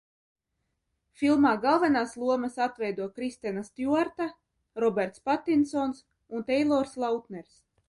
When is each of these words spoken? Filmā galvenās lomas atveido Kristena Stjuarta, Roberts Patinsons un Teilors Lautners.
Filmā 1.21 1.51
galvenās 1.65 2.15
lomas 2.21 2.57
atveido 2.67 3.07
Kristena 3.19 3.63
Stjuarta, 3.69 4.29
Roberts 4.85 5.25
Patinsons 5.31 6.03
un 6.39 6.49
Teilors 6.51 6.99
Lautners. 7.07 7.57